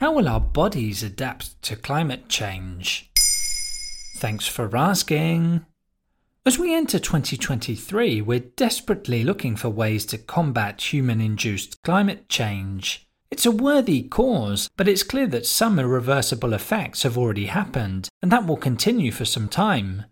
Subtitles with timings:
[0.00, 3.10] How will our bodies adapt to climate change?
[4.16, 5.66] Thanks for asking.
[6.46, 13.10] As we enter 2023, we're desperately looking for ways to combat human induced climate change.
[13.30, 18.32] It's a worthy cause, but it's clear that some irreversible effects have already happened, and
[18.32, 20.06] that will continue for some time.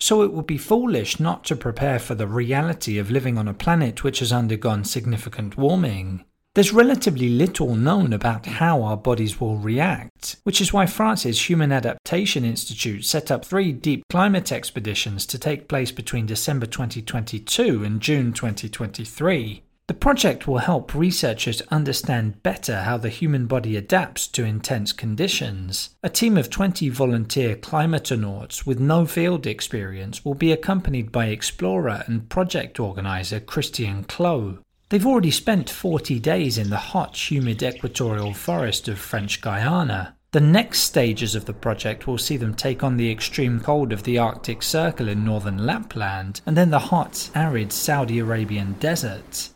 [0.00, 3.54] So it would be foolish not to prepare for the reality of living on a
[3.54, 6.24] planet which has undergone significant warming.
[6.56, 11.70] There's relatively little known about how our bodies will react, which is why France's Human
[11.70, 18.00] Adaptation Institute set up three deep climate expeditions to take place between December 2022 and
[18.00, 19.64] June 2023.
[19.88, 25.90] The project will help researchers understand better how the human body adapts to intense conditions.
[26.02, 32.02] A team of 20 volunteer climatonauts with no field experience will be accompanied by explorer
[32.06, 34.60] and project organizer Christian Clot.
[34.88, 40.16] They've already spent 40 days in the hot, humid equatorial forest of French Guiana.
[40.30, 44.04] The next stages of the project will see them take on the extreme cold of
[44.04, 49.48] the Arctic Circle in northern Lapland, and then the hot, arid Saudi Arabian desert.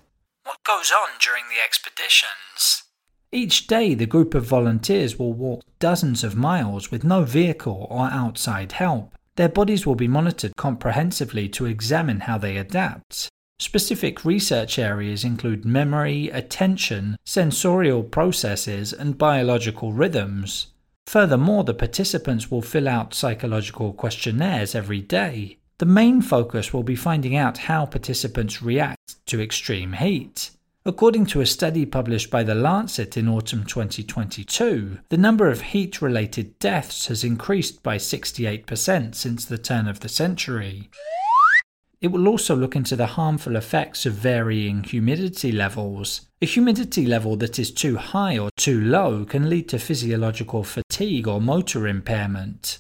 [0.43, 2.83] What goes on during the expeditions?
[3.31, 8.07] Each day, the group of volunteers will walk dozens of miles with no vehicle or
[8.07, 9.15] outside help.
[9.37, 13.29] Their bodies will be monitored comprehensively to examine how they adapt.
[13.61, 20.69] Specific research areas include memory, attention, sensorial processes, and biological rhythms.
[21.07, 25.59] Furthermore, the participants will fill out psychological questionnaires every day.
[25.77, 30.53] The main focus will be finding out how participants react to extreme heat.
[30.87, 36.01] According to a study published by The Lancet in autumn 2022, the number of heat
[36.01, 40.89] related deaths has increased by 68% since the turn of the century.
[42.01, 46.23] It will also look into the harmful effects of varying humidity levels.
[46.41, 51.29] A humidity level that is too high or too low can lead to physiological fatigue
[51.29, 52.79] or motor impairment.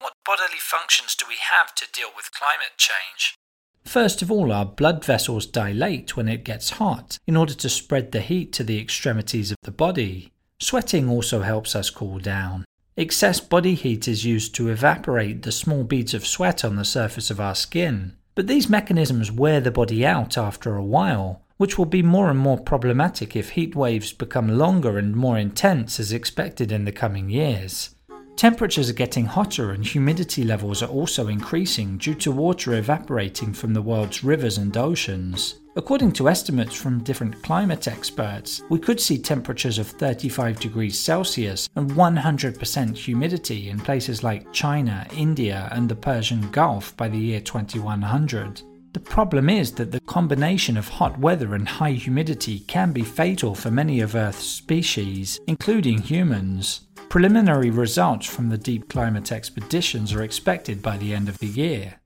[0.00, 3.36] What bodily functions do we have to deal with climate change?
[3.84, 8.10] First of all, our blood vessels dilate when it gets hot in order to spread
[8.10, 10.32] the heat to the extremities of the body.
[10.60, 12.64] Sweating also helps us cool down.
[12.96, 17.30] Excess body heat is used to evaporate the small beads of sweat on the surface
[17.30, 18.16] of our skin.
[18.38, 22.38] But these mechanisms wear the body out after a while, which will be more and
[22.38, 27.30] more problematic if heat waves become longer and more intense as expected in the coming
[27.30, 27.96] years.
[28.36, 33.74] Temperatures are getting hotter and humidity levels are also increasing due to water evaporating from
[33.74, 35.58] the world's rivers and oceans.
[35.78, 41.68] According to estimates from different climate experts, we could see temperatures of 35 degrees Celsius
[41.76, 47.40] and 100% humidity in places like China, India, and the Persian Gulf by the year
[47.40, 48.60] 2100.
[48.92, 53.54] The problem is that the combination of hot weather and high humidity can be fatal
[53.54, 56.88] for many of Earth's species, including humans.
[57.08, 62.00] Preliminary results from the deep climate expeditions are expected by the end of the year.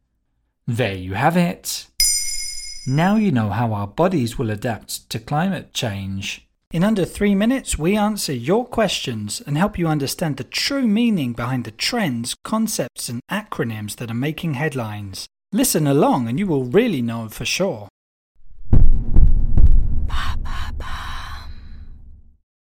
[0.66, 1.86] There you have it.
[2.86, 6.48] Now you know how our bodies will adapt to climate change.
[6.72, 11.32] In under three minutes, we answer your questions and help you understand the true meaning
[11.32, 15.28] behind the trends, concepts, and acronyms that are making headlines.
[15.52, 17.86] Listen along and you will really know for sure.